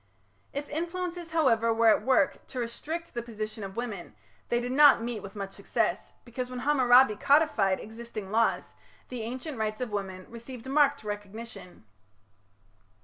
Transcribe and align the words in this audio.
If 0.51 0.67
influences, 0.69 1.29
however, 1.29 1.71
were 1.71 1.89
at 1.89 2.01
work 2.03 2.47
to 2.47 2.59
restrict 2.59 3.13
the 3.13 3.21
position 3.21 3.63
of 3.63 3.75
women 3.77 4.15
they 4.49 4.59
did 4.59 4.71
not 4.71 5.03
meet 5.03 5.19
with 5.21 5.35
much 5.35 5.53
success, 5.53 6.13
because 6.25 6.49
when 6.49 6.61
Hammurabi 6.61 7.15
codified 7.15 7.79
existing 7.79 8.31
laws, 8.31 8.73
the 9.09 9.21
ancient 9.21 9.59
rights 9.59 9.79
of 9.79 9.91
women 9.91 10.25
received 10.27 10.65
marked 10.67 11.03
recognition. 11.03 11.85